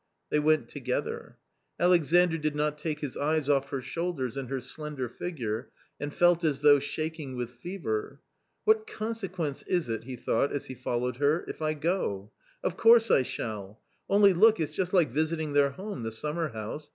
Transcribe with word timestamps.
They 0.31 0.39
went 0.39 0.67
together. 0.67 1.37
Alexandr 1.79 2.39
did 2.39 2.55
not 2.55 2.79
take 2.79 3.01
his 3.01 3.15
eyes 3.15 3.47
off 3.47 3.69
her 3.69 3.81
shoulders 3.81 4.35
and 4.35 4.49
her 4.49 4.59
slender 4.59 5.07
figure, 5.07 5.69
and 5.99 6.11
felt 6.11 6.43
as 6.43 6.61
though 6.61 6.79
shaking 6.79 7.37
with 7.37 7.51
fever." 7.51 8.19
What 8.65 8.87
consequence 8.87 9.61
is 9.61 9.89
it," 9.89 10.05
he 10.05 10.15
thought 10.15 10.51
as 10.51 10.65
he 10.65 10.73
followed 10.73 11.17
her," 11.17 11.45
if 11.47 11.61
I 11.61 11.75
go; 11.75 12.31
of 12.63 12.77
course 12.77 13.11
I 13.11 13.21
shall— 13.21 13.79
only 14.09 14.33
look, 14.33 14.59
it's 14.59 14.71
just 14.71 14.91
like 14.91 15.11
visiting 15.11 15.53
their 15.53 15.69
home, 15.69 16.01
the 16.01 16.11
summerhouse 16.11 16.89